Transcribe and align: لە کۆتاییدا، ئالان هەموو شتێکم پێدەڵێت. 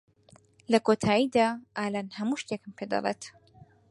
لە 0.71 0.79
کۆتاییدا، 0.85 1.47
ئالان 1.77 2.07
هەموو 2.17 2.39
شتێکم 2.41 2.71
پێدەڵێت. 2.77 3.21